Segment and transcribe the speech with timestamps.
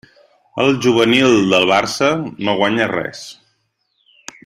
[0.63, 2.09] El juvenil del Barça
[2.49, 3.25] no guanya res.